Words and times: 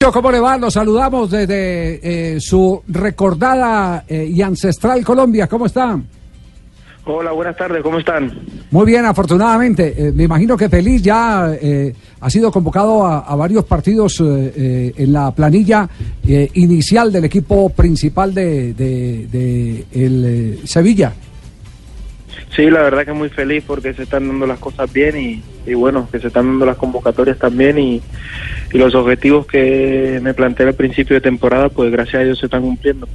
¿Cómo 0.00 0.32
le 0.32 0.40
va? 0.40 0.56
Los 0.56 0.72
saludamos 0.72 1.30
desde 1.30 2.00
eh, 2.34 2.40
su 2.40 2.82
recordada 2.88 4.02
eh, 4.08 4.24
y 4.24 4.40
ancestral 4.40 5.04
Colombia. 5.04 5.46
¿Cómo 5.46 5.66
están? 5.66 6.06
Hola, 7.04 7.32
buenas 7.32 7.54
tardes, 7.54 7.82
¿cómo 7.82 7.98
están? 7.98 8.32
Muy 8.70 8.86
bien, 8.86 9.04
afortunadamente. 9.04 9.94
Eh, 9.94 10.12
me 10.12 10.24
imagino 10.24 10.56
que 10.56 10.70
Feliz 10.70 11.02
ya 11.02 11.52
ha 12.18 12.30
sido 12.30 12.50
convocado 12.50 13.06
a, 13.06 13.36
varios 13.36 13.66
partidos 13.66 14.20
en 14.20 15.12
la 15.12 15.32
planilla 15.32 15.86
inicial 16.54 17.12
del 17.12 17.26
equipo 17.26 17.68
principal 17.68 18.32
de, 18.32 18.72
de 18.72 19.84
el, 19.92 20.60
Sevilla. 20.64 21.12
Sí, 22.54 22.68
la 22.68 22.82
verdad 22.82 23.04
que 23.04 23.12
muy 23.12 23.28
feliz 23.28 23.62
porque 23.64 23.94
se 23.94 24.02
están 24.02 24.26
dando 24.26 24.46
las 24.46 24.58
cosas 24.58 24.92
bien 24.92 25.42
y, 25.66 25.74
bueno, 25.74 26.08
que 26.10 26.18
se 26.18 26.26
están 26.26 26.46
dando 26.46 26.66
las 26.66 26.76
convocatorias 26.76 27.38
también 27.38 27.78
y, 27.78 28.02
los 28.72 28.94
objetivos 28.94 29.46
que 29.46 30.20
me 30.22 30.32
planteé 30.32 30.68
al 30.68 30.74
principio 30.74 31.14
de 31.14 31.20
temporada, 31.20 31.68
pues 31.68 31.90
gracias 31.90 32.22
a 32.22 32.24
Dios 32.24 32.38
se 32.38 32.46
están 32.46 32.62
cumpliendo. 32.62 33.08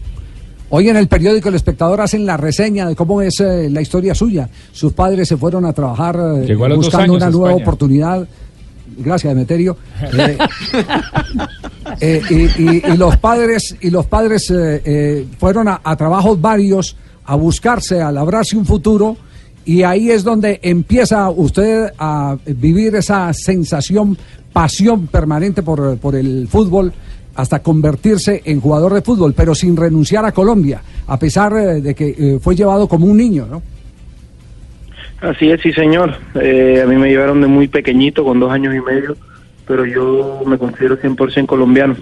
Hoy 0.69 0.89
en 0.89 0.97
el 0.97 1.07
periódico 1.07 1.47
El 1.47 1.55
Espectador 1.55 2.01
hacen 2.01 2.25
la 2.25 2.35
reseña 2.35 2.85
de 2.85 2.95
cómo 2.95 3.21
es 3.21 3.39
eh, 3.39 3.69
la 3.69 3.81
historia 3.81 4.13
suya. 4.13 4.49
Sus 4.73 4.91
padres 4.91 5.29
se 5.29 5.37
fueron 5.37 5.63
a 5.63 5.71
trabajar 5.71 6.19
eh, 6.45 6.55
buscando 6.55 7.13
una 7.13 7.29
nueva 7.29 7.55
oportunidad. 7.55 8.27
Gracias, 8.97 9.33
Demeterio. 9.33 9.77
Eh, 12.01 12.19
y, 12.57 12.97
los 12.97 13.15
padres 13.17 13.77
y 13.79 13.89
los 13.89 14.07
padres 14.07 14.51
fueron 15.37 15.67
a, 15.69 15.79
a 15.81 15.95
trabajos 15.95 16.41
varios 16.41 16.97
a 17.25 17.35
buscarse, 17.35 18.01
a 18.01 18.11
labrarse 18.11 18.57
un 18.57 18.65
futuro 18.65 19.15
y 19.65 19.83
ahí 19.83 20.11
es 20.11 20.23
donde 20.23 20.59
empieza 20.61 21.29
usted 21.29 21.91
a 21.97 22.37
vivir 22.45 22.95
esa 22.95 23.33
sensación, 23.33 24.17
pasión 24.53 25.07
permanente 25.07 25.63
por, 25.63 25.97
por 25.97 26.15
el 26.15 26.47
fútbol 26.47 26.93
hasta 27.35 27.61
convertirse 27.61 28.41
en 28.45 28.61
jugador 28.61 28.93
de 28.93 29.01
fútbol, 29.01 29.33
pero 29.35 29.53
sin 29.53 29.75
renunciar 29.75 30.25
a 30.25 30.31
Colombia, 30.31 30.81
a 31.07 31.19
pesar 31.19 31.53
eh, 31.53 31.81
de 31.81 31.93
que 31.93 32.15
eh, 32.17 32.39
fue 32.41 32.55
llevado 32.55 32.87
como 32.87 33.05
un 33.07 33.17
niño, 33.17 33.45
¿no? 33.49 33.61
Así 35.21 35.49
es, 35.49 35.61
sí, 35.61 35.71
señor. 35.73 36.15
Eh, 36.35 36.81
a 36.83 36.87
mí 36.87 36.95
me 36.95 37.09
llevaron 37.09 37.41
de 37.41 37.47
muy 37.47 37.67
pequeñito, 37.67 38.23
con 38.23 38.39
dos 38.39 38.51
años 38.51 38.75
y 38.75 38.79
medio, 38.79 39.17
pero 39.67 39.85
yo 39.85 40.41
me 40.45 40.57
considero 40.57 40.97
100% 40.97 41.45
colombiano. 41.45 41.95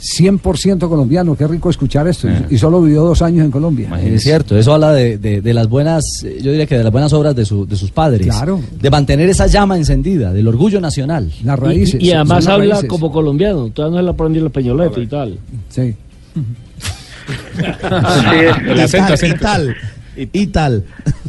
100% 0.00 0.88
colombiano, 0.88 1.36
qué 1.36 1.46
rico 1.46 1.68
escuchar 1.68 2.08
esto. 2.08 2.28
Y 2.48 2.56
solo 2.56 2.80
vivió 2.80 3.02
dos 3.02 3.20
años 3.22 3.44
en 3.44 3.50
Colombia. 3.50 3.90
Es 4.02 4.22
cierto, 4.22 4.56
eso 4.56 4.74
habla 4.74 4.92
de, 4.92 5.52
las 5.52 5.68
buenas, 5.68 6.04
yo 6.22 6.50
diría 6.50 6.66
que 6.66 6.78
de 6.78 6.84
las 6.84 6.92
buenas 6.92 7.12
obras 7.12 7.36
de, 7.36 7.44
su, 7.44 7.66
de 7.66 7.76
sus 7.76 7.90
padres. 7.90 8.26
Claro. 8.26 8.60
De 8.80 8.90
mantener 8.90 9.28
esa 9.28 9.46
llama 9.46 9.76
encendida, 9.76 10.32
del 10.32 10.48
orgullo 10.48 10.80
nacional. 10.80 11.30
Las 11.44 11.58
raíces. 11.58 12.00
Y, 12.00 12.12
además 12.12 12.46
habla 12.46 12.82
como 12.86 13.12
colombiano, 13.12 13.68
todavía 13.70 14.02
no 14.02 14.10
aprendió 14.10 14.44
el 14.44 14.50
peñolete 14.50 15.02
y 15.02 15.06
tal. 15.06 15.38
Sí. 15.68 15.94
el 18.66 18.80
acento, 18.80 19.26
y 19.26 19.34
tal. 19.34 19.76
Y 20.16 20.46
tal. 20.46 20.84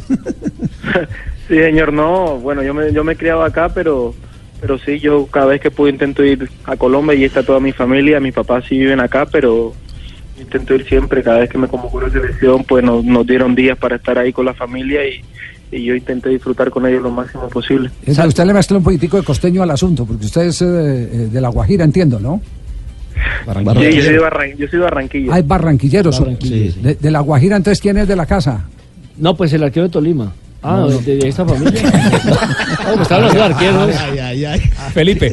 sí, 1.48 1.58
señor, 1.58 1.92
no, 1.92 2.38
bueno, 2.38 2.62
yo 2.62 2.72
me, 2.72 2.92
yo 2.92 3.04
me 3.04 3.12
he 3.12 3.16
criado 3.16 3.44
acá, 3.44 3.68
pero 3.68 4.14
pero 4.62 4.78
sí, 4.78 5.00
yo 5.00 5.26
cada 5.26 5.46
vez 5.46 5.60
que 5.60 5.72
puedo 5.72 5.90
intento 5.90 6.24
ir 6.24 6.48
a 6.66 6.76
Colombia 6.76 7.16
y 7.16 7.24
está 7.24 7.42
toda 7.42 7.58
mi 7.58 7.72
familia, 7.72 8.20
mis 8.20 8.32
papás 8.32 8.64
sí 8.68 8.78
viven 8.78 9.00
acá, 9.00 9.26
pero 9.26 9.74
intento 10.40 10.76
ir 10.76 10.86
siempre, 10.86 11.20
cada 11.20 11.40
vez 11.40 11.50
que 11.50 11.58
me 11.58 11.66
convocó 11.66 12.00
la 12.00 12.08
selección, 12.10 12.62
pues 12.62 12.84
nos, 12.84 13.26
dieron 13.26 13.56
días 13.56 13.76
para 13.76 13.96
estar 13.96 14.16
ahí 14.18 14.32
con 14.32 14.46
la 14.46 14.54
familia 14.54 15.00
y, 15.04 15.20
yo 15.72 15.96
intenté 15.96 16.28
disfrutar 16.28 16.70
con 16.70 16.86
ellos 16.86 17.02
lo 17.02 17.10
máximo 17.10 17.48
posible. 17.48 17.90
usted 18.06 18.44
le 18.44 18.52
mezcla 18.52 18.76
un 18.76 18.84
poquitico 18.84 19.16
de 19.16 19.24
costeño 19.24 19.62
al 19.62 19.70
asunto, 19.70 20.04
porque 20.04 20.26
usted 20.26 20.42
es 20.42 20.62
eh, 20.62 20.66
de, 20.66 21.40
La 21.40 21.48
Guajira, 21.48 21.82
entiendo, 21.82 22.20
¿no? 22.20 22.40
Sí, 23.44 23.96
yo 23.96 24.02
soy, 24.02 24.12
de 24.12 24.18
Barran 24.18 24.50
yo 24.56 24.68
soy 24.68 24.78
de 24.78 24.84
Barranquilla. 24.84 25.34
Ah, 25.34 25.38
es 25.38 25.46
barranquillero. 25.46 26.10
De, 26.10 27.10
La 27.10 27.20
Guajira, 27.20 27.56
entonces, 27.56 27.80
¿quién 27.80 27.96
es 27.96 28.06
de 28.06 28.14
la 28.14 28.26
casa? 28.26 28.66
No, 29.16 29.34
pues 29.34 29.52
el 29.54 29.62
arquero 29.64 29.86
de 29.86 29.92
Tolima. 29.92 30.32
Ah, 30.64 30.86
De, 31.04 31.28
esta 31.28 31.44
familia. 31.44 31.82
oh, 32.92 32.96
me 32.96 33.02
están 33.02 33.22
los 33.22 33.34
arqueros. 33.34 33.90
Ay, 33.98 34.18
ay, 34.18 34.44
ay. 34.44 34.60
Felipe. 34.94 35.32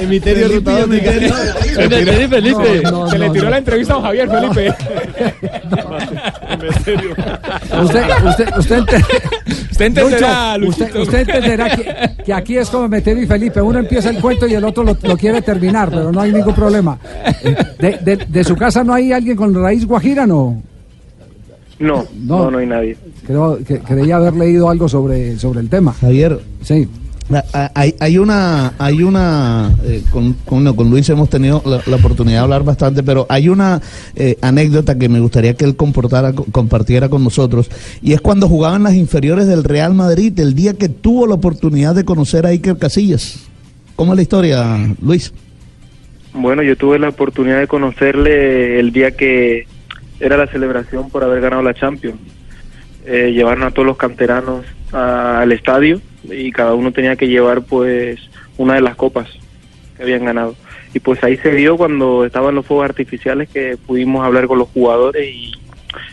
Emiterio 0.00 0.48
Rutado 0.48 0.84
Emiterio 0.84 1.34
Felipe. 2.28 2.82
Se 3.10 3.18
le 3.18 3.30
tiró 3.30 3.50
la 3.50 3.58
entrevista 3.58 3.94
a 3.94 3.96
don 3.96 4.04
Javier, 4.04 4.28
Felipe. 4.28 4.74
Usted, 7.82 8.04
usted, 8.24 8.56
usted, 8.56 8.78
usted 9.70 9.86
entenderá, 9.86 10.56
usted, 10.64 10.96
usted, 10.96 11.18
entenderá 11.20 11.70
que, 11.76 12.22
que, 12.24 12.32
aquí 12.32 12.56
es 12.56 12.70
como 12.70 12.84
Emeterio 12.84 13.24
y 13.24 13.26
Felipe. 13.26 13.60
Uno 13.60 13.80
empieza 13.80 14.10
el 14.10 14.20
cuento 14.20 14.46
y 14.46 14.54
el 14.54 14.64
otro 14.64 14.84
lo, 14.84 14.96
lo 15.02 15.16
quiere 15.16 15.42
terminar, 15.42 15.90
pero 15.90 16.12
no 16.12 16.20
hay 16.20 16.30
ningún 16.30 16.54
problema. 16.54 16.98
De, 17.80 17.98
de, 18.00 18.16
de, 18.28 18.44
su 18.44 18.54
casa 18.54 18.84
no 18.84 18.94
hay 18.94 19.12
alguien 19.12 19.36
con 19.36 19.52
raíz 19.54 19.84
guajira, 19.84 20.24
¿no? 20.24 20.62
No, 21.82 22.06
no, 22.14 22.48
no, 22.48 22.58
hay 22.58 22.66
nadie. 22.66 22.96
Creo 23.26 23.58
que 23.66 23.80
creía 23.80 24.16
haber 24.16 24.34
leído 24.34 24.70
algo 24.70 24.88
sobre, 24.88 25.36
sobre 25.36 25.58
el 25.58 25.68
tema. 25.68 25.92
Javier. 25.92 26.38
Sí. 26.62 26.88
Hay, 27.74 27.94
hay 27.98 28.18
una, 28.18 28.74
hay 28.78 29.02
una 29.02 29.72
eh, 29.84 30.02
con, 30.10 30.34
con, 30.44 30.90
Luis 30.90 31.08
hemos 31.08 31.28
tenido 31.28 31.62
la, 31.64 31.96
oportunidad 31.96 32.38
de 32.38 32.42
hablar 32.44 32.62
bastante, 32.62 33.02
pero 33.02 33.26
hay 33.28 33.48
una 33.48 33.80
eh, 34.14 34.36
anécdota 34.42 34.98
que 34.98 35.08
me 35.08 35.18
gustaría 35.18 35.54
que 35.54 35.64
él 35.64 35.74
comportara, 35.74 36.32
compartiera 36.32 37.08
con 37.08 37.24
nosotros, 37.24 37.70
y 38.02 38.12
es 38.12 38.20
cuando 38.20 38.48
jugaban 38.48 38.82
las 38.82 38.94
inferiores 38.94 39.46
del 39.46 39.64
Real 39.64 39.94
Madrid, 39.94 40.38
el 40.38 40.54
día 40.54 40.74
que 40.74 40.88
tuvo 40.88 41.26
la 41.26 41.34
oportunidad 41.34 41.94
de 41.94 42.04
conocer 42.04 42.44
a 42.44 42.50
Iker 42.50 42.76
Casillas. 42.76 43.48
¿Cómo 43.96 44.12
es 44.12 44.16
la 44.16 44.22
historia, 44.22 44.94
Luis? 45.00 45.32
Bueno, 46.34 46.62
yo 46.62 46.76
tuve 46.76 46.98
la 46.98 47.08
oportunidad 47.08 47.60
de 47.60 47.66
conocerle 47.66 48.78
el 48.78 48.92
día 48.92 49.12
que 49.12 49.66
era 50.22 50.36
la 50.36 50.46
celebración 50.46 51.10
por 51.10 51.24
haber 51.24 51.40
ganado 51.40 51.62
la 51.62 51.74
Champions. 51.74 52.20
Eh, 53.04 53.32
llevaron 53.32 53.64
a 53.64 53.72
todos 53.72 53.86
los 53.86 53.96
canteranos 53.96 54.64
al 54.92 55.50
estadio 55.50 56.00
y 56.22 56.52
cada 56.52 56.74
uno 56.74 56.92
tenía 56.92 57.16
que 57.16 57.26
llevar 57.26 57.62
pues 57.62 58.20
una 58.56 58.74
de 58.74 58.82
las 58.82 58.94
copas 58.94 59.28
que 59.96 60.04
habían 60.04 60.24
ganado. 60.24 60.54
Y 60.94 61.00
pues 61.00 61.24
ahí 61.24 61.36
se 61.38 61.50
vio 61.50 61.76
cuando 61.76 62.24
estaban 62.24 62.54
los 62.54 62.64
fuegos 62.64 62.84
artificiales 62.84 63.48
que 63.48 63.76
pudimos 63.76 64.24
hablar 64.24 64.46
con 64.46 64.60
los 64.60 64.68
jugadores 64.68 65.26
y 65.26 65.52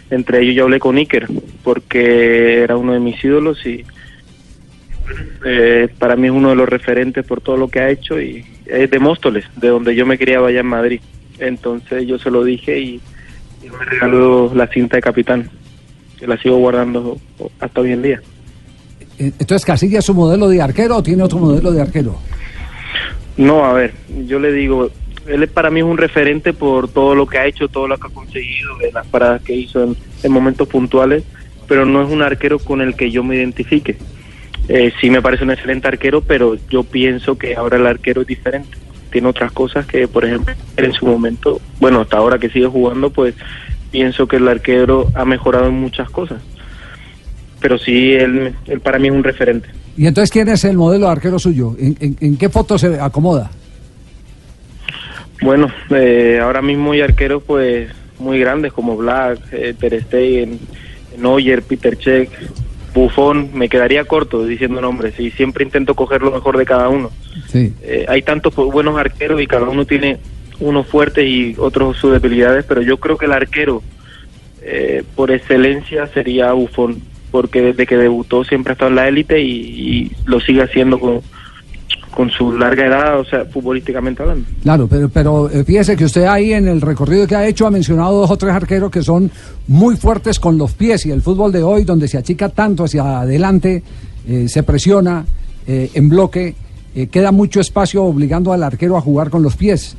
entre 0.10 0.42
ellos 0.42 0.56
yo 0.56 0.64
hablé 0.64 0.80
con 0.80 0.98
Iker 0.98 1.28
porque 1.64 2.64
era 2.64 2.78
uno 2.78 2.94
de 2.94 3.00
mis 3.00 3.24
ídolos 3.24 3.64
y 3.66 3.86
eh, 5.46 5.88
para 6.00 6.16
mí 6.16 6.28
es 6.28 6.34
uno 6.34 6.50
de 6.50 6.56
los 6.56 6.68
referentes 6.68 7.24
por 7.26 7.42
todo 7.42 7.58
lo 7.58 7.68
que 7.68 7.80
ha 7.80 7.90
hecho 7.90 8.20
y 8.20 8.44
es 8.66 8.90
de 8.90 9.00
Móstoles, 9.00 9.46
de 9.56 9.68
donde 9.68 9.94
yo 9.94 10.08
me 10.08 10.18
criaba 10.18 10.48
allá 10.48 10.62
en 10.62 10.66
Madrid. 10.66 11.02
Entonces 11.38 12.08
yo 12.08 12.18
se 12.18 12.32
lo 12.32 12.44
dije 12.44 12.80
y 12.80 13.02
y 13.64 13.70
me 13.70 13.86
regaló 13.86 14.52
la 14.54 14.68
cinta 14.68 14.98
de 14.98 15.02
capitán, 15.02 15.50
que 16.18 16.28
la 16.28 16.38
sigo 16.38 16.58
guardando 16.58 17.18
hasta 17.60 17.82
hoy 17.82 17.92
en 17.92 18.02
día. 18.02 18.22
Entonces, 19.18 19.66
¿Casilla 19.66 20.00
es 20.00 20.06
su 20.06 20.14
modelo 20.14 20.48
de 20.48 20.62
arquero 20.62 20.98
o 20.98 21.04
tiene 21.04 21.24
otro 21.24 21.40
modelo 21.40 21.72
de 21.72 21.82
arquero? 21.82 22.18
No, 23.38 23.66
a 23.66 23.74
ver, 23.74 23.94
yo 24.28 24.40
le 24.40 24.52
digo, 24.52 24.90
él 25.28 25.48
para 25.50 25.70
mí 25.70 25.80
es 25.80 25.86
un 25.86 25.98
referente 25.98 26.54
por 26.54 26.90
todo 26.90 27.16
lo 27.16 27.28
que 27.28 27.38
ha 27.38 27.46
hecho, 27.46 27.68
todo 27.68 27.88
lo 27.88 27.98
que 27.98 28.08
ha 28.08 28.14
conseguido, 28.14 28.78
de 28.78 28.92
las 28.92 29.06
paradas 29.08 29.42
que 29.42 29.54
hizo 29.54 29.96
en, 30.24 30.32
momentos 30.32 30.68
puntuales, 30.68 31.24
pero 31.68 31.86
no 31.86 32.02
es 32.02 32.10
un 32.10 32.22
arquero 32.22 32.60
con 32.60 32.82
el 32.82 32.96
que 32.96 33.12
yo 33.12 33.24
me 33.24 33.36
identifique. 33.36 33.98
Eh, 34.68 34.94
sí 35.02 35.10
me 35.10 35.22
parece 35.22 35.44
un 35.44 35.52
excelente 35.52 35.88
arquero, 35.88 36.22
pero 36.22 36.56
yo 36.70 36.84
pienso 36.84 37.38
que 37.38 37.56
ahora 37.56 37.78
el 37.78 37.88
arquero 37.88 38.22
es 38.22 38.28
diferente 38.28 38.78
tiene 39.10 39.28
otras 39.28 39.52
cosas 39.52 39.86
que, 39.86 40.08
por 40.08 40.26
ejemplo, 40.26 40.54
en 40.78 40.94
su 40.94 41.06
momento, 41.06 41.60
bueno, 41.80 42.02
hasta 42.02 42.18
ahora 42.18 42.38
que 42.38 42.50
sigue 42.50 42.68
jugando, 42.68 43.10
pues 43.10 43.36
pienso 43.92 44.28
que 44.28 44.38
el 44.38 44.48
arquero 44.48 45.10
ha 45.16 45.26
mejorado 45.26 45.68
en 45.68 45.76
muchas 45.76 46.10
cosas. 46.10 46.42
Pero 47.60 47.78
sí, 47.78 48.14
él, 48.14 48.56
él 48.68 48.80
para 48.80 49.00
mí 49.00 49.08
es 49.08 49.14
un 49.14 49.24
referente. 49.24 49.70
¿Y 49.98 50.08
entonces 50.08 50.32
quién 50.32 50.48
es 50.48 50.64
el 50.64 50.78
modelo 50.78 51.08
de 51.08 51.12
arquero 51.12 51.40
suyo? 51.40 51.76
¿En, 51.78 52.38
qué 52.38 52.48
foto 52.50 52.78
se 52.78 53.00
acomoda? 53.02 53.52
Bueno, 55.42 55.68
eh, 55.90 56.40
ahora 56.42 56.62
mismo 56.62 56.94
hay 56.94 57.02
arqueros 57.02 57.44
pues 57.46 57.90
muy 58.18 58.40
grandes 58.40 58.72
como 58.72 58.96
Black, 58.96 59.40
eh, 59.52 59.74
Ter 59.78 60.02
Stegen, 60.04 60.58
Neuer, 61.18 61.64
Peter 61.64 61.98
Check, 61.98 62.30
Bufón, 62.94 63.50
me 63.54 63.68
quedaría 63.68 64.06
corto 64.06 64.46
diciendo 64.46 64.80
nombres 64.80 65.20
y 65.20 65.32
siempre 65.32 65.66
intento 65.66 65.96
coger 65.96 66.22
lo 66.22 66.32
mejor 66.32 66.58
de 66.58 66.66
cada 66.66 66.88
uno. 66.88 67.12
Eh, 67.54 68.06
hay 68.08 68.22
tantos 68.22 68.56
buenos 68.56 68.98
arqueros 68.98 69.42
y 69.42 69.48
cada 69.48 69.68
uno 69.68 69.86
tiene 69.86 70.18
unos 70.60 70.88
fuertes 70.88 71.26
y 71.28 71.56
otros 71.58 71.98
sus 71.98 72.12
debilidades, 72.12 72.66
pero 72.66 72.82
yo 72.82 72.98
creo 72.98 73.18
que 73.18 73.26
el 73.26 73.34
arquero 73.34 73.82
eh, 74.62 75.04
por 75.16 75.32
excelencia 75.32 76.08
sería 76.08 76.52
Bufón, 76.54 77.02
porque 77.32 77.62
desde 77.62 77.86
que 77.86 77.98
debutó 77.98 78.44
siempre 78.44 78.72
ha 78.72 78.74
estado 78.74 78.90
en 78.90 78.96
la 78.96 79.08
élite 79.08 79.42
y 79.42 80.12
lo 80.26 80.40
sigue 80.40 80.64
haciendo 80.64 81.00
con, 81.00 81.22
con 82.20 82.30
su 82.32 82.52
larga 82.58 82.86
edad, 82.86 83.20
o 83.20 83.26
sea, 83.26 83.46
futbolísticamente 83.46 84.22
hablando. 84.22 84.46
Claro, 84.62 84.88
pero, 84.88 85.10
pero 85.10 85.50
eh, 85.50 85.64
fíjese 85.64 85.96
que 85.96 86.06
usted 86.06 86.26
ahí 86.26 86.54
en 86.54 86.68
el 86.68 86.82
recorrido 86.82 87.28
que 87.28 87.36
ha 87.36 87.48
hecho 87.48 87.68
ha 87.68 87.72
mencionado 87.72 88.20
dos 88.20 88.32
o 88.32 88.38
tres 88.38 88.54
arqueros 88.54 88.92
que 88.92 89.02
son 89.02 89.32
muy 89.68 89.96
fuertes 89.96 90.40
con 90.40 90.58
los 90.58 90.74
pies 90.74 91.06
y 91.06 91.12
el 91.12 91.22
fútbol 91.22 91.52
de 91.52 91.64
hoy, 91.64 91.84
donde 91.84 92.08
se 92.08 92.18
achica 92.18 92.50
tanto 92.50 92.84
hacia 92.84 93.22
adelante, 93.22 93.84
eh, 94.28 94.50
se 94.50 94.64
presiona, 94.64 95.26
eh, 95.68 95.92
en 95.94 96.10
bloque, 96.10 96.56
queda 97.10 97.32
mucho 97.32 97.62
espacio 97.62 98.04
obligando 98.04 98.52
al 98.52 98.64
arquero 98.64 98.98
a 98.98 99.02
jugar 99.02 99.30
con 99.30 99.42
los 99.42 99.56
pies. 99.56 99.96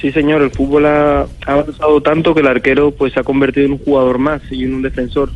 Sí, 0.00 0.12
señor, 0.12 0.42
el 0.42 0.50
fútbol 0.50 0.86
ha, 0.86 1.26
avanzado 1.46 2.00
tanto 2.02 2.34
que 2.34 2.40
el 2.40 2.46
arquero 2.46 2.90
pues 2.90 3.12
se 3.14 3.20
ha 3.20 3.24
convertido 3.24 3.66
en 3.66 3.72
un 3.72 3.78
jugador 3.78 4.18
más 4.18 4.42
y 4.50 4.64
en 4.64 4.74
un 4.74 4.82
defensor. 4.82 5.30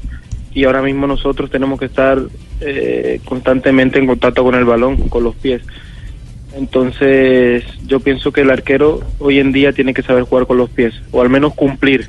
Y 0.52 0.64
ahora 0.64 0.82
mismo 0.82 1.06
nosotros 1.06 1.50
tenemos 1.50 1.78
que 1.78 1.86
estar 1.86 2.18
eh, 2.60 3.20
constantemente 3.24 3.98
en 3.98 4.06
contacto 4.06 4.42
con 4.44 4.54
el 4.54 4.64
balón, 4.64 5.08
con 5.08 5.24
los 5.24 5.34
pies. 5.36 5.62
Entonces, 6.56 7.64
yo 7.86 8.00
pienso 8.00 8.32
que 8.32 8.40
el 8.40 8.50
arquero 8.50 9.00
hoy 9.18 9.38
en 9.38 9.52
día 9.52 9.72
tiene 9.72 9.94
que 9.94 10.02
saber 10.02 10.24
jugar 10.24 10.46
con 10.46 10.58
los 10.58 10.68
pies, 10.68 10.92
o 11.12 11.22
al 11.22 11.30
menos 11.30 11.54
cumplir. 11.54 12.06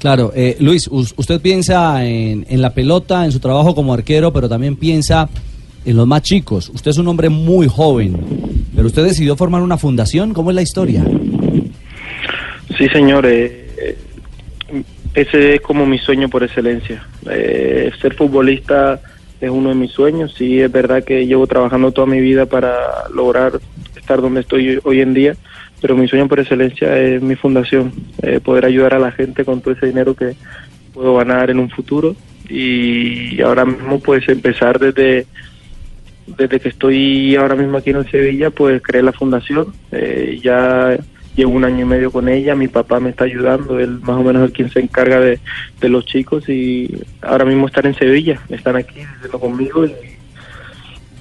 Claro, 0.00 0.32
eh, 0.34 0.56
Luis, 0.60 0.88
us- 0.90 1.14
usted 1.16 1.40
piensa 1.40 2.04
en, 2.04 2.44
en 2.48 2.60
la 2.60 2.74
pelota, 2.74 3.24
en 3.24 3.32
su 3.32 3.40
trabajo 3.40 3.74
como 3.74 3.94
arquero, 3.94 4.32
pero 4.32 4.48
también 4.48 4.76
piensa 4.76 5.28
en 5.88 5.96
los 5.96 6.06
más 6.06 6.22
chicos. 6.22 6.70
Usted 6.74 6.90
es 6.90 6.98
un 6.98 7.08
hombre 7.08 7.30
muy 7.30 7.66
joven, 7.66 8.14
pero 8.74 8.86
usted 8.86 9.04
decidió 9.04 9.36
formar 9.36 9.62
una 9.62 9.78
fundación. 9.78 10.34
¿Cómo 10.34 10.50
es 10.50 10.54
la 10.54 10.60
historia? 10.60 11.02
Sí, 12.76 12.88
señor, 12.90 13.24
eh, 13.24 13.70
eh, 13.78 13.96
ese 15.14 15.54
es 15.54 15.60
como 15.62 15.86
mi 15.86 15.98
sueño 15.98 16.28
por 16.28 16.42
excelencia. 16.42 17.06
Eh, 17.30 17.90
ser 18.02 18.14
futbolista 18.14 19.00
es 19.40 19.48
uno 19.48 19.70
de 19.70 19.76
mis 19.76 19.90
sueños. 19.90 20.34
Sí, 20.36 20.60
es 20.60 20.70
verdad 20.70 21.02
que 21.02 21.26
llevo 21.26 21.46
trabajando 21.46 21.90
toda 21.90 22.06
mi 22.06 22.20
vida 22.20 22.44
para 22.44 22.74
lograr 23.14 23.58
estar 23.96 24.20
donde 24.20 24.40
estoy 24.42 24.78
hoy 24.84 25.00
en 25.00 25.14
día, 25.14 25.36
pero 25.80 25.96
mi 25.96 26.06
sueño 26.06 26.28
por 26.28 26.40
excelencia 26.40 26.98
es 26.98 27.22
mi 27.22 27.34
fundación, 27.34 27.92
eh, 28.22 28.40
poder 28.40 28.66
ayudar 28.66 28.92
a 28.92 28.98
la 28.98 29.12
gente 29.12 29.42
con 29.42 29.62
todo 29.62 29.72
ese 29.72 29.86
dinero 29.86 30.14
que 30.14 30.34
puedo 30.92 31.16
ganar 31.16 31.48
en 31.48 31.58
un 31.58 31.70
futuro 31.70 32.14
y 32.48 33.40
ahora 33.40 33.64
mismo 33.64 34.00
pues 34.00 34.28
empezar 34.28 34.78
desde 34.78 35.26
desde 36.36 36.60
que 36.60 36.68
estoy 36.68 37.34
ahora 37.36 37.54
mismo 37.54 37.78
aquí 37.78 37.90
en 37.90 38.08
Sevilla, 38.10 38.50
pues 38.50 38.82
creé 38.82 39.02
la 39.02 39.12
fundación. 39.12 39.66
Eh, 39.92 40.38
ya 40.42 40.96
llevo 41.36 41.52
un 41.52 41.64
año 41.64 41.82
y 41.82 41.84
medio 41.84 42.10
con 42.10 42.28
ella. 42.28 42.54
Mi 42.54 42.68
papá 42.68 43.00
me 43.00 43.10
está 43.10 43.24
ayudando. 43.24 43.78
Él 43.78 44.00
más 44.00 44.16
o 44.16 44.22
menos 44.22 44.48
es 44.48 44.54
quien 44.54 44.70
se 44.70 44.80
encarga 44.80 45.20
de, 45.20 45.38
de 45.80 45.88
los 45.88 46.04
chicos 46.04 46.48
y 46.48 46.90
ahora 47.22 47.44
mismo 47.44 47.66
están 47.66 47.86
en 47.86 47.94
Sevilla. 47.94 48.40
Están 48.48 48.76
aquí 48.76 49.00
conmigo 49.40 49.86
y, 49.86 49.92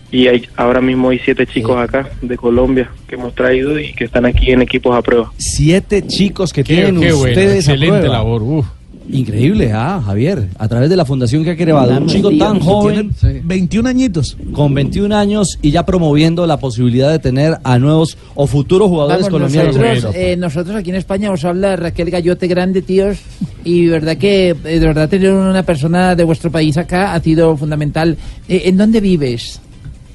y 0.09 0.27
hay, 0.27 0.47
ahora 0.55 0.81
mismo 0.81 1.09
hay 1.09 1.19
siete 1.19 1.45
chicos 1.45 1.77
acá 1.77 2.09
de 2.21 2.37
Colombia 2.37 2.89
que 3.07 3.15
hemos 3.15 3.35
traído 3.35 3.77
y 3.79 3.91
que 3.93 4.05
están 4.05 4.25
aquí 4.25 4.51
en 4.51 4.61
equipos 4.61 4.95
a 4.95 5.01
prueba. 5.01 5.31
Siete 5.37 6.05
chicos 6.07 6.53
que 6.53 6.63
Qué- 6.63 6.75
tienen 6.75 6.99
qué 7.01 7.11
bueno, 7.11 7.29
ustedes 7.29 7.67
a 7.67 7.73
excelente 7.73 7.97
prueba. 7.99 8.15
labor, 8.17 8.41
uf. 8.41 8.65
Increíble, 9.09 9.71
ah, 9.73 10.01
Javier, 10.05 10.49
a 10.57 10.67
través 10.67 10.89
de 10.89 10.95
la 10.95 11.05
fundación 11.05 11.43
que 11.43 11.51
ha 11.51 11.55
creado, 11.55 11.97
un 11.97 12.07
chico 12.07 12.29
tan 12.37 12.59
joven, 12.59 13.11
tiene 13.19 13.41
21 13.43 13.89
añitos. 13.89 14.37
con 14.51 14.73
21 14.73 15.15
años 15.15 15.57
y 15.61 15.71
ya 15.71 15.85
promoviendo 15.85 16.45
la 16.45 16.57
posibilidad 16.57 17.11
de 17.11 17.19
tener 17.19 17.57
a 17.63 17.79
nuevos 17.79 18.17
o 18.35 18.47
futuros 18.47 18.89
jugadores 18.89 19.23
Vamos, 19.23 19.31
colombianos. 19.31 19.75
nosotros, 19.75 20.15
eh, 20.15 20.35
nosotros 20.37 20.75
aquí 20.75 20.89
en 20.89 20.97
España 20.97 21.31
os 21.31 21.43
habla 21.45 21.75
Raquel 21.75 22.09
Gallote 22.09 22.47
Grande, 22.47 22.81
tíos, 22.81 23.17
y 23.63 23.85
de 23.85 23.91
verdad 23.91 24.17
que 24.17 24.49
eh, 24.49 24.55
de 24.55 24.79
verdad 24.79 25.09
tener 25.09 25.31
una 25.31 25.63
persona 25.63 26.15
de 26.15 26.23
vuestro 26.23 26.51
país 26.51 26.77
acá 26.77 27.13
ha 27.13 27.19
sido 27.21 27.55
fundamental. 27.57 28.17
Eh, 28.47 28.63
¿En 28.65 28.77
dónde 28.77 28.99
vives? 28.99 29.61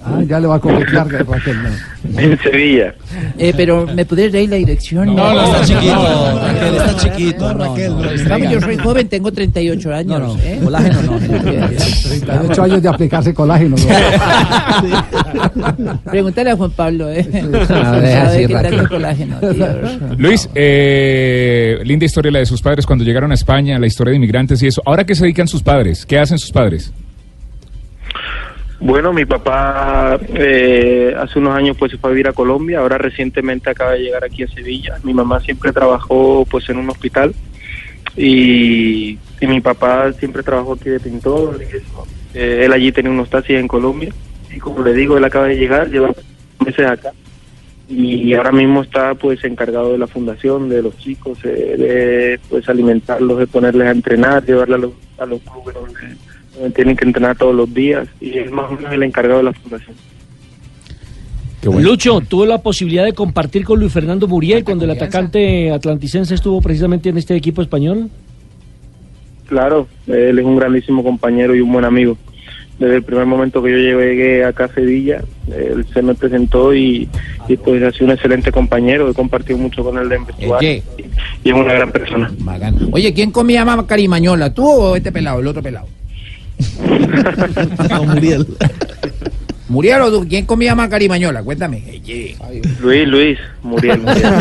Ah, 0.04 0.20
ya 0.26 0.40
le 0.40 0.48
va 0.48 0.56
a 0.56 0.60
coquetear 0.60 1.06
Raquel. 1.08 1.56
¿no? 1.62 1.68
En 2.20 2.36
Sevilla. 2.40 2.94
Eh, 3.38 3.52
pero 3.56 3.86
¿me 3.86 4.04
podrías 4.04 4.32
dar 4.32 4.42
la 4.48 4.56
dirección? 4.56 5.14
No, 5.14 5.32
no, 5.32 5.44
está 5.44 5.64
chiquito, 5.64 6.40
Raquel, 6.42 6.74
está 6.76 6.96
chiquito. 6.96 7.54
No, 7.54 7.76
no, 7.76 8.02
Vamos, 8.28 8.50
yo 8.50 8.60
soy 8.60 8.76
joven, 8.78 9.08
tengo 9.08 9.30
38 9.32 9.94
años. 9.94 10.20
no, 10.20 10.34
no, 10.34 10.40
¿eh? 10.42 10.58
colágeno 10.62 11.02
no. 11.02 11.18
38 11.18 12.62
años 12.62 12.82
de 12.82 12.88
aplicarse 12.88 13.32
colágeno. 13.34 13.76
¿no? 13.76 13.84
Pregúntale 16.10 16.50
a 16.50 16.56
Juan 16.56 16.70
Pablo, 16.72 17.08
¿eh? 17.10 17.22
deja 17.32 17.66
Sabe 17.66 18.46
qué 18.46 18.52
tal 18.54 18.64
Raquel. 18.64 18.88
colágeno. 18.88 19.36
Luis, 20.18 20.48
eh, 20.54 21.78
linda 21.84 22.04
historia 22.06 22.32
la 22.32 22.38
de 22.40 22.46
sus 22.46 22.60
padres 22.62 22.86
cuando 22.86 23.04
llegaron 23.04 23.30
a 23.30 23.34
España, 23.34 23.78
la 23.78 23.86
historia 23.86 24.10
de 24.10 24.16
inmigrantes 24.16 24.62
y 24.62 24.66
eso. 24.66 24.82
Ahora, 24.84 25.04
¿qué 25.04 25.14
se 25.14 25.22
dedican 25.22 25.46
sus 25.48 25.62
padres? 25.62 26.04
¿Qué 26.06 26.18
hacen 26.18 26.38
sus 26.38 26.50
padres? 26.50 26.92
Bueno, 28.84 29.12
mi 29.12 29.24
papá 29.24 30.18
eh, 30.34 31.14
hace 31.16 31.38
unos 31.38 31.56
años 31.56 31.76
pues 31.78 31.92
se 31.92 31.98
fue 31.98 32.10
a 32.10 32.12
vivir 32.14 32.26
a 32.26 32.32
Colombia, 32.32 32.80
ahora 32.80 32.98
recientemente 32.98 33.70
acaba 33.70 33.92
de 33.92 34.00
llegar 34.00 34.24
aquí 34.24 34.42
a 34.42 34.48
Sevilla. 34.48 34.98
Mi 35.04 35.14
mamá 35.14 35.38
siempre 35.38 35.72
trabajó 35.72 36.44
pues 36.50 36.68
en 36.68 36.78
un 36.78 36.90
hospital 36.90 37.32
y, 38.16 39.16
y 39.40 39.46
mi 39.46 39.60
papá 39.60 40.12
siempre 40.14 40.42
trabajó 40.42 40.72
aquí 40.72 40.90
de 40.90 40.98
pintor. 40.98 41.60
y 41.60 41.76
eso. 41.76 42.06
Eh, 42.34 42.62
él 42.64 42.72
allí 42.72 42.90
tenía 42.90 43.12
unos 43.12 43.30
taxis 43.30 43.56
en 43.56 43.68
Colombia 43.68 44.12
y 44.52 44.58
como 44.58 44.82
le 44.82 44.94
digo, 44.94 45.16
él 45.16 45.24
acaba 45.24 45.46
de 45.46 45.58
llegar, 45.58 45.88
lleva 45.88 46.10
meses 46.64 46.84
acá 46.84 47.12
y 47.88 48.34
ahora 48.34 48.50
mismo 48.50 48.82
está 48.82 49.14
pues 49.14 49.44
encargado 49.44 49.92
de 49.92 49.98
la 49.98 50.08
fundación 50.08 50.68
de 50.68 50.82
los 50.82 50.96
chicos, 50.98 51.38
eh, 51.44 51.76
de 51.78 52.40
pues 52.48 52.68
alimentarlos, 52.68 53.38
de 53.38 53.46
ponerles 53.46 53.86
a 53.86 53.90
entrenar, 53.92 54.44
llevarlos 54.44 54.76
a 54.76 54.80
los, 54.80 54.92
a 55.18 55.26
los 55.26 55.40
clubes 55.42 55.76
tienen 56.74 56.96
que 56.96 57.04
entrenar 57.04 57.36
todos 57.36 57.54
los 57.54 57.72
días 57.72 58.08
y 58.20 58.38
es 58.38 58.50
más 58.50 58.70
o 58.70 58.74
menos 58.74 58.92
el 58.92 59.02
encargado 59.02 59.38
de 59.38 59.44
la 59.44 59.52
fundación. 59.52 59.96
Bueno. 61.64 61.80
Lucho, 61.80 62.20
tuvo 62.20 62.44
la 62.44 62.58
posibilidad 62.58 63.04
de 63.04 63.12
compartir 63.12 63.64
con 63.64 63.78
Luis 63.78 63.92
Fernando 63.92 64.26
Muriel 64.26 64.64
cuando 64.64 64.84
el 64.84 64.90
atacante 64.90 65.70
atlanticense 65.70 66.34
estuvo 66.34 66.60
precisamente 66.60 67.08
en 67.08 67.18
este 67.18 67.36
equipo 67.36 67.62
español. 67.62 68.10
Claro, 69.46 69.86
él 70.08 70.38
es 70.38 70.44
un 70.44 70.56
grandísimo 70.56 71.04
compañero 71.04 71.54
y 71.54 71.60
un 71.60 71.72
buen 71.72 71.84
amigo. 71.84 72.18
Desde 72.80 72.96
el 72.96 73.02
primer 73.04 73.26
momento 73.26 73.62
que 73.62 73.70
yo 73.70 73.76
llegué 73.76 74.44
acá 74.44 74.64
a 74.64 74.74
Sevilla, 74.74 75.22
él 75.54 75.86
se 75.92 76.02
me 76.02 76.16
presentó 76.16 76.74
y, 76.74 77.08
y 77.46 77.56
pues 77.56 77.80
ha 77.80 77.92
sido 77.92 78.06
un 78.06 78.12
excelente 78.12 78.50
compañero. 78.50 79.08
He 79.08 79.14
compartido 79.14 79.56
mucho 79.56 79.84
con 79.84 79.98
él 79.98 80.10
en 80.10 80.26
vestuario 80.26 80.68
y, 80.72 80.82
y 81.44 81.50
es 81.50 81.54
una 81.54 81.74
gran 81.74 81.92
persona. 81.92 82.32
Oye, 82.90 83.14
¿quién 83.14 83.30
comía 83.30 83.64
más 83.64 83.84
carimañola? 83.84 84.52
¿Tú 84.52 84.66
o 84.66 84.96
este 84.96 85.12
pelado, 85.12 85.38
el 85.38 85.46
otro 85.46 85.62
pelado? 85.62 85.86
Don 87.88 88.08
Muriel. 88.08 88.46
¿Muriel 89.68 90.00
o? 90.02 90.24
¿Quién 90.28 90.44
comía 90.44 90.74
más 90.74 90.88
carimañola? 90.88 91.42
Cuéntame. 91.42 92.00
Luis, 92.80 93.06
Luis, 93.08 93.38
Muriel. 93.62 94.00
Muriel. 94.02 94.34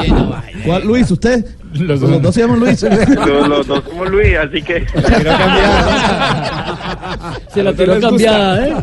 Oye, 0.00 0.08
no 0.10 0.28
vaya. 0.28 0.58
¿Cuál, 0.64 0.86
Luis, 0.86 1.10
usted? 1.10 1.44
Los 1.74 2.00
Los 2.00 2.10
dos. 2.10 2.22
dos, 2.22 2.34
se 2.34 2.40
llaman 2.42 2.60
Luis. 2.60 2.82
los, 2.82 3.48
los 3.48 3.66
dos 3.66 3.84
somos 3.84 4.10
Luis, 4.10 4.34
así 4.36 4.62
que 4.62 4.86
Se 7.52 7.62
la 7.62 7.72
tiró 7.74 8.00
cambiada, 8.00 8.66
¿eh? 8.66 8.74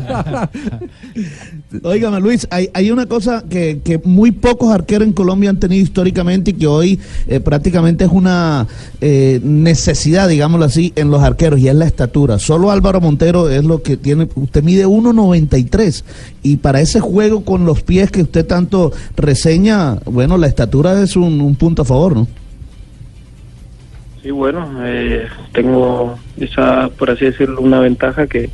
Óigame, 1.84 2.20
Luis, 2.20 2.48
hay, 2.50 2.92
una 2.92 3.06
cosa 3.06 3.44
que, 3.50 3.82
que 3.84 4.00
muy 4.04 4.32
pocos 4.32 4.74
arqueros 4.74 5.08
en 5.08 5.14
Colombia 5.14 5.50
han 5.50 5.60
tenido 5.60 5.84
históricamente 5.84 6.52
y 6.52 6.54
que 6.54 6.68
hoy 6.68 7.00
eh, 7.28 7.40
prácticamente 7.40 8.06
es 8.06 8.12
una 8.12 8.68
eh, 9.02 9.40
necesidad, 9.44 10.30
digámoslo 10.30 10.66
así, 10.66 10.94
en 10.96 11.12
los 11.12 11.22
arqueros 11.22 11.60
y 11.60 11.68
es 11.68 11.76
la 11.76 11.86
estatura. 11.86 12.40
Solo 12.40 12.72
Álvaro 12.72 13.02
Montero 13.02 13.50
es 13.50 13.64
lo 13.64 13.82
que 13.82 13.98
tiene. 13.98 14.28
Usted 14.36 14.64
mide 14.64 14.86
1,93 14.86 16.04
y 16.44 16.58
para 16.58 16.82
ese 16.82 17.00
juego 17.00 17.44
con 17.44 17.66
los 17.66 17.84
pies 17.84 18.12
que 18.12 18.22
usted 18.22 18.46
tanto 18.46 18.92
reseña, 19.16 19.96
bueno, 20.06 20.38
la 20.38 20.48
estatura 20.48 21.02
es 21.02 21.16
un, 21.16 21.42
un 21.42 21.56
punto 21.56 21.82
a 21.82 21.86
favor, 21.86 22.16
¿no? 22.16 22.28
sí, 24.26 24.32
bueno, 24.32 24.68
eh, 24.84 25.28
tengo 25.54 26.18
esa, 26.38 26.90
por 26.98 27.12
así 27.12 27.26
decirlo, 27.26 27.62
una 27.62 27.80
ventaja 27.80 28.26
que 28.26 28.50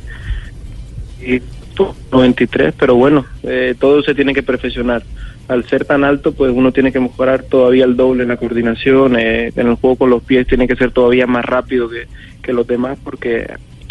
93, 2.10 2.74
pero 2.78 2.94
bueno, 2.96 3.24
eh, 3.42 3.74
todo 3.78 4.02
se 4.02 4.14
tiene 4.14 4.34
que 4.34 4.42
perfeccionar. 4.42 5.02
Al 5.48 5.64
ser 5.68 5.84
tan 5.84 6.04
alto, 6.04 6.32
pues 6.32 6.52
uno 6.54 6.72
tiene 6.72 6.92
que 6.92 7.00
mejorar 7.00 7.42
todavía 7.42 7.84
el 7.84 7.96
doble 7.96 8.22
en 8.22 8.28
la 8.28 8.36
coordinación, 8.36 9.16
eh, 9.18 9.52
en 9.54 9.66
el 9.68 9.74
juego 9.74 9.96
con 9.96 10.10
los 10.10 10.22
pies 10.22 10.46
tiene 10.46 10.68
que 10.68 10.76
ser 10.76 10.92
todavía 10.92 11.26
más 11.26 11.44
rápido 11.44 11.88
que, 11.88 12.06
que 12.42 12.52
los 12.52 12.66
demás, 12.66 12.96
porque 13.02 13.46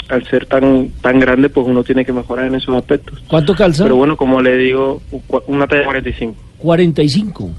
al 0.09 0.25
ser 0.27 0.45
tan 0.45 0.89
tan 1.01 1.19
grande, 1.19 1.49
pues 1.49 1.67
uno 1.67 1.83
tiene 1.83 2.03
que 2.05 2.13
mejorar 2.13 2.45
en 2.47 2.55
esos 2.55 2.75
aspectos. 2.75 3.21
¿Cuánto 3.27 3.55
calza? 3.55 3.83
Pero 3.83 3.95
bueno, 3.95 4.17
como 4.17 4.41
le 4.41 4.57
digo, 4.57 5.01
una 5.47 5.67
talla 5.67 5.85
45. 5.85 6.35
45. 6.57 7.49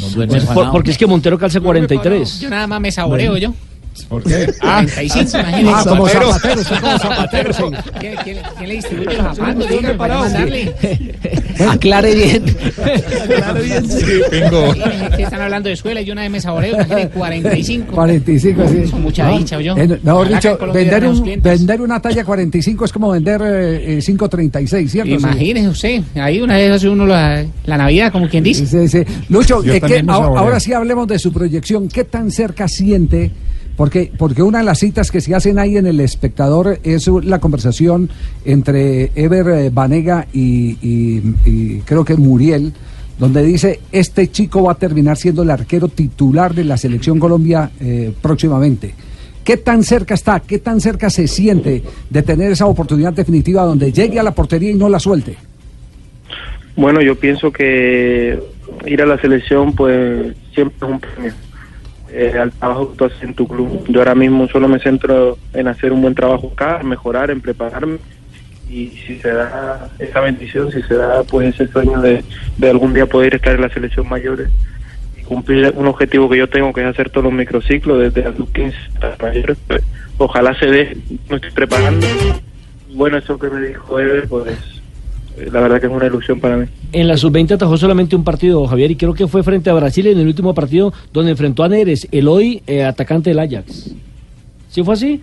No 0.00 0.08
duermes 0.14 0.44
Por- 0.46 0.70
porque 0.70 0.90
es 0.90 0.98
que 0.98 1.06
Montero 1.06 1.38
calza 1.38 1.60
43. 1.60 2.40
Yo 2.40 2.50
nada 2.50 2.66
más 2.66 2.80
me 2.80 2.92
saboreo 2.92 3.36
yo. 3.38 3.54
¿Por 4.08 4.22
qué? 4.22 4.46
45, 4.60 4.60
Ah, 4.62 4.82
imagínese. 5.50 5.88
como 5.88 6.08
zapatero, 6.08 6.30
usted 6.30 6.80
como 6.80 6.98
zapatero, 6.98 7.52
sí. 7.52 7.62
¿Quién, 8.00 8.14
quién, 8.24 8.36
quién 8.56 8.68
le 8.68 8.74
distribuye 8.74 9.16
los 9.16 9.36
zapatos? 9.36 9.68
Dígame, 9.68 9.94
para 9.94 10.18
mandarle. 10.18 10.74
Aclare 11.68 12.14
bien. 12.14 12.44
Tengo. 14.30 14.74
Que 15.16 15.22
están 15.22 15.40
hablando 15.42 15.68
de 15.68 15.76
suela 15.76 16.00
y 16.00 16.10
una 16.10 16.22
vez 16.22 16.30
me 16.30 16.40
saboreo, 16.40 16.74
imagínese, 16.74 17.08
45. 17.10 17.92
45, 17.92 18.62
sí. 18.68 18.90
Con 18.90 19.02
mucha 19.02 19.28
dicha, 19.30 19.60
yo. 19.60 19.76
Eh, 19.76 19.98
mejor 20.02 20.28
que 20.28 20.34
dicho, 20.34 20.58
vender, 20.72 21.04
un, 21.06 21.40
vender 21.42 21.80
una 21.80 22.00
talla 22.00 22.24
45 22.24 22.84
es 22.84 22.92
como 22.92 23.10
vender 23.10 23.40
eh, 23.44 23.98
eh, 23.98 24.02
536, 24.04 24.90
¿cierto? 24.90 25.10
Sí. 25.10 25.16
Imagínese 25.16 25.68
usted, 25.68 26.02
ahí 26.16 26.40
una 26.40 26.56
vez 26.56 26.70
hace 26.72 26.88
uno 26.88 27.06
la, 27.06 27.44
la 27.64 27.76
Navidad, 27.78 28.10
como 28.12 28.28
quien 28.28 28.44
dice. 28.44 28.66
Sí, 28.66 28.88
sí. 28.88 29.04
Lucho, 29.28 29.62
eh, 29.64 29.80
también 29.80 30.00
¿qué- 30.00 30.02
me 30.02 30.12
ahora, 30.12 30.24
saboreo. 30.26 30.42
ahora 30.44 30.60
sí 30.60 30.72
hablemos 30.72 31.06
de 31.08 31.18
su 31.18 31.32
proyección. 31.32 31.88
¿Qué 31.88 32.04
tan 32.04 32.30
cerca 32.30 32.68
siente 32.68 33.30
Porque, 33.76 34.12
porque 34.18 34.42
una 34.42 34.58
de 34.58 34.64
las 34.64 34.78
citas 34.78 35.10
que 35.10 35.20
se 35.20 35.34
hacen 35.34 35.58
ahí 35.58 35.76
en 35.76 35.86
el 35.86 35.98
espectador 36.00 36.78
es 36.84 37.08
la 37.08 37.38
conversación 37.40 38.10
entre 38.44 39.10
Ever 39.14 39.48
eh, 39.48 39.70
Banega 39.70 40.26
y, 40.32 40.76
y- 40.86 41.22
y 41.46 41.78
creo 41.84 42.04
que 42.04 42.16
Muriel, 42.16 42.72
donde 43.18 43.42
dice, 43.42 43.80
este 43.90 44.30
chico 44.30 44.62
va 44.64 44.72
a 44.72 44.74
terminar 44.76 45.16
siendo 45.16 45.42
el 45.42 45.50
arquero 45.50 45.88
titular 45.88 46.54
de 46.54 46.64
la 46.64 46.76
selección 46.76 47.18
Colombia 47.18 47.70
eh, 47.80 48.12
próximamente. 48.20 48.94
¿Qué 49.42 49.56
tan 49.56 49.82
cerca 49.84 50.14
está, 50.14 50.38
qué 50.40 50.58
tan 50.58 50.80
cerca 50.80 51.08
se 51.10 51.26
siente 51.26 51.82
de 52.10 52.22
tener 52.22 52.52
esa 52.52 52.66
oportunidad 52.66 53.12
definitiva 53.12 53.62
donde 53.64 53.90
llegue 53.90 54.20
a 54.20 54.22
la 54.22 54.34
portería 54.34 54.70
y 54.70 54.74
no 54.74 54.88
la 54.88 55.00
suelte? 55.00 55.36
Bueno, 56.76 57.00
yo 57.00 57.16
pienso 57.18 57.50
que 57.52 58.38
ir 58.86 59.02
a 59.02 59.06
la 59.06 59.20
selección, 59.20 59.74
pues 59.74 60.34
siempre 60.54 60.76
es 60.86 60.92
un 60.94 61.00
premio 61.00 61.32
eh, 62.12 62.38
al 62.38 62.52
trabajo 62.52 62.90
que 62.90 62.96
tú 62.98 63.04
haces 63.06 63.22
en 63.22 63.34
tu 63.34 63.48
club. 63.48 63.84
Yo 63.88 64.00
ahora 64.00 64.14
mismo 64.14 64.46
solo 64.48 64.68
me 64.68 64.78
centro 64.78 65.38
en 65.54 65.68
hacer 65.68 65.92
un 65.92 66.02
buen 66.02 66.14
trabajo 66.14 66.50
acá, 66.52 66.82
mejorar, 66.82 67.30
en 67.30 67.40
prepararme. 67.40 67.98
Y 68.68 68.88
si 68.88 69.18
se 69.18 69.32
da 69.32 69.90
esa 69.98 70.20
bendición, 70.20 70.70
si 70.70 70.82
se 70.82 70.94
da 70.94 71.22
pues 71.24 71.54
ese 71.54 71.70
sueño 71.72 72.00
de, 72.00 72.24
de 72.58 72.70
algún 72.70 72.94
día 72.94 73.06
poder 73.06 73.34
estar 73.34 73.54
en 73.54 73.62
la 73.62 73.68
selección 73.68 74.08
mayores 74.08 74.48
y 75.18 75.22
cumplir 75.22 75.72
un 75.76 75.86
objetivo 75.86 76.28
que 76.28 76.38
yo 76.38 76.48
tengo, 76.48 76.72
que 76.72 76.82
es 76.82 76.86
hacer 76.86 77.10
todos 77.10 77.24
los 77.24 77.32
microciclos 77.32 77.98
desde 77.98 78.30
los 78.38 78.48
15 78.50 78.76
hasta 78.94 79.08
las 79.10 79.20
mayores, 79.20 79.58
pues, 79.66 79.82
ojalá 80.18 80.54
se 80.58 80.66
dé, 80.66 80.96
me 81.28 81.36
estoy 81.36 81.50
preparando. 81.50 82.06
Bueno, 82.94 83.18
eso 83.18 83.38
que 83.38 83.48
me 83.48 83.66
dijo 83.68 83.98
Ever, 83.98 84.28
pues 84.28 84.58
eh, 85.36 85.48
la 85.50 85.60
verdad 85.60 85.80
que 85.80 85.86
es 85.86 85.92
una 85.92 86.06
ilusión 86.06 86.40
para 86.40 86.56
mí. 86.56 86.66
En 86.92 87.08
la 87.08 87.16
sub-20 87.16 87.52
atajó 87.52 87.76
solamente 87.78 88.14
un 88.14 88.22
partido, 88.24 88.66
Javier, 88.66 88.90
y 88.90 88.96
creo 88.96 89.14
que 89.14 89.26
fue 89.26 89.42
frente 89.42 89.70
a 89.70 89.74
Brasil 89.74 90.06
en 90.08 90.18
el 90.18 90.26
último 90.26 90.54
partido 90.54 90.92
donde 91.12 91.30
enfrentó 91.30 91.62
a 91.64 91.68
Neres, 91.68 92.06
el 92.12 92.28
hoy 92.28 92.62
eh, 92.66 92.84
atacante 92.84 93.30
del 93.30 93.38
Ajax. 93.38 93.90
¿Sí 94.70 94.82
fue 94.82 94.94
así? 94.94 95.20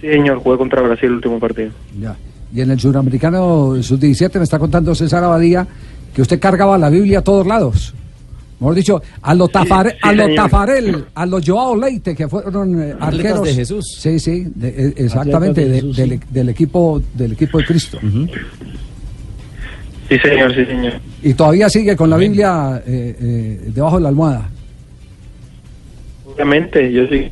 Sí, 0.00 0.08
señor, 0.08 0.38
jugué 0.40 0.58
contra 0.58 0.82
Brasil 0.82 1.06
el 1.08 1.14
último 1.14 1.38
partido. 1.40 1.70
Ya. 1.98 2.16
Y 2.54 2.60
en 2.60 2.70
el 2.70 2.78
suramericano 2.78 3.76
sub-17 3.82 4.36
me 4.36 4.44
está 4.44 4.58
contando 4.58 4.94
César 4.94 5.24
Abadía 5.24 5.66
que 6.14 6.20
usted 6.22 6.38
cargaba 6.38 6.76
la 6.76 6.90
Biblia 6.90 7.20
a 7.20 7.22
todos 7.22 7.46
lados. 7.46 7.94
Mejor 8.60 8.74
dicho, 8.74 9.02
a 9.20 9.34
los 9.34 9.50
Tafare- 9.50 9.92
sí, 9.92 9.98
a 10.02 10.12
los. 10.12 10.34
Tafarel, 10.34 11.04
a 11.14 11.26
los 11.26 11.44
Joao 11.46 11.76
Leite, 11.76 12.14
que 12.14 12.26
fueron 12.28 12.82
eh, 12.82 12.94
arqueros. 12.98 13.42
de 13.42 13.54
Jesús. 13.54 13.84
Sí, 14.00 14.18
sí, 14.18 14.46
de- 14.54 14.68
eh, 14.68 14.92
exactamente, 14.96 15.62
de 15.62 15.68
de- 15.68 15.74
Jesús, 15.76 15.96
del, 15.96 16.10
sí. 16.10 16.20
del 16.30 16.48
equipo, 16.50 17.02
del 17.14 17.32
equipo 17.32 17.58
de 17.58 17.64
Cristo. 17.66 17.98
Sí, 20.08 20.18
señor, 20.18 20.54
sí, 20.54 20.64
señor. 20.64 20.92
Y 21.22 21.34
todavía 21.34 21.68
sigue 21.68 21.96
con 21.96 22.10
la 22.10 22.16
Biblia 22.16 22.82
eh, 22.86 23.16
eh, 23.20 23.60
debajo 23.66 23.96
de 23.96 24.02
la 24.02 24.08
almohada. 24.08 24.48
Obviamente, 26.24 26.92
yo 26.92 27.06
sí, 27.08 27.30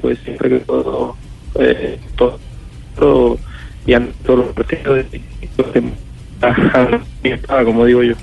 pues 0.00 0.18
siempre 0.20 0.48
que 0.48 0.56
puedo, 0.56 1.14
eh, 1.60 1.98
todo, 2.16 2.38
todo, 2.98 3.38
y 3.86 3.92
ante 3.92 4.12
todos 4.24 4.46
los 4.46 4.48
partidos, 4.54 5.06
como 7.64 7.84
digo 7.84 8.02
yo. 8.02 8.14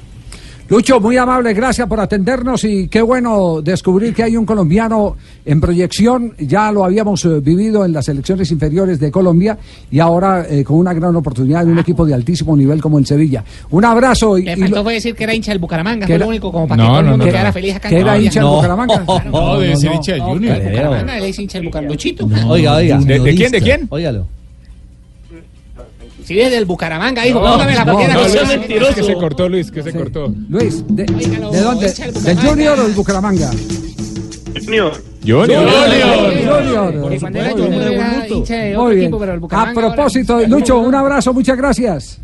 Lucho, 0.67 0.99
muy 0.99 1.15
amable, 1.15 1.53
gracias 1.53 1.87
por 1.87 1.99
atendernos 1.99 2.63
y 2.63 2.87
qué 2.87 2.99
bueno 3.03 3.61
descubrir 3.61 4.15
que 4.15 4.23
hay 4.23 4.35
un 4.35 4.47
colombiano 4.47 5.15
en 5.45 5.61
proyección. 5.61 6.33
Ya 6.39 6.71
lo 6.71 6.83
habíamos 6.83 7.23
eh, 7.23 7.39
vivido 7.39 7.85
en 7.85 7.93
las 7.93 8.09
elecciones 8.09 8.49
inferiores 8.51 8.99
de 8.99 9.11
Colombia 9.11 9.55
y 9.91 9.99
ahora 9.99 10.43
eh, 10.49 10.63
con 10.63 10.77
una 10.77 10.91
gran 10.95 11.15
oportunidad 11.15 11.61
en 11.61 11.69
un 11.69 11.77
equipo 11.77 12.03
de 12.03 12.15
altísimo 12.15 12.57
nivel 12.57 12.81
como 12.81 12.97
el 12.97 13.05
Sevilla. 13.05 13.43
Un 13.69 13.85
abrazo 13.85 14.39
y, 14.39 14.43
Le 14.45 14.53
y 14.53 14.55
faltó 14.55 14.77
lo- 14.77 14.83
fue 14.83 14.93
decir 14.95 15.13
que 15.13 15.23
era 15.25 15.35
hincha 15.35 15.51
del 15.51 15.59
Bucaramanga, 15.59 16.07
Que 16.07 16.13
fue 16.13 16.15
era- 16.15 16.25
lo 16.25 16.29
único, 16.29 16.51
como 16.51 16.67
para 16.67 16.81
No, 16.83 16.83
que 16.83 16.89
todo 16.89 16.99
el 16.99 17.05
no, 17.05 17.11
mundo 17.11 17.25
no, 17.25 17.31
quedara 17.31 17.49
no. 17.49 17.53
feliz 17.53 17.75
acá 17.75 17.89
que 17.89 17.95
en 17.95 18.01
era 18.01 18.17
hincha 18.17 18.39
del 18.39 18.49
No. 18.49 18.55
Bucaramanga. 18.55 19.03
No, 19.31 19.59
debe 19.59 19.75
ser 19.77 19.93
hincha 19.93 20.11
del 20.13 20.21
No, 20.21 20.27
Junior. 20.29 20.63
Bucaramanga, 20.63 21.17
él 21.19 21.23
es 21.25 21.39
hincha 21.39 21.57
del 21.59 21.67
Bucaramanga. 21.67 21.93
Luchito. 21.93 22.29
Oiga, 22.47 22.73
oiga. 22.77 22.97
¿De- 22.97 23.19
de 23.19 23.35
quién, 23.35 23.51
de 23.51 23.61
quién? 23.61 23.85
Óigalo. 23.91 24.25
Si 26.25 26.33
desde 26.33 26.57
el 26.57 26.65
Bucaramanga, 26.65 27.23
dijo, 27.23 27.39
No, 27.39 27.51
póngame 27.51 27.75
la 27.75 27.85
no, 27.85 27.93
No, 27.93 27.99
que 27.99 28.07
Luis, 28.79 28.89
es 28.89 28.95
que 28.95 29.03
se 29.03 29.13
cortó, 29.13 29.47
Luis, 29.47 29.71
que 29.71 29.83
se 29.83 29.91
Sí. 29.91 29.97
cortó. 29.97 30.33
Luis, 30.49 30.83
de, 30.87 31.03
Óigalo, 31.03 31.51
¿de 31.51 31.61
dónde? 31.61 31.93
del 31.93 32.23
¿Del. 32.23 32.37
Junior 32.39 32.79
o 32.79 32.83
del 32.83 32.93
Bucaramanga? 32.93 33.51
Junior, 34.59 34.91
Junior. 35.25 35.47
Junior. 35.47 36.93
Junior 37.53 38.77
Muy 38.77 38.95
bien. 38.95 39.13
A 39.51 39.73
propósito, 39.73 40.41
Lucho, 40.47 40.79
un 40.79 40.95
abrazo, 40.95 41.33
muchas 41.33 41.57
gracias. 41.57 42.19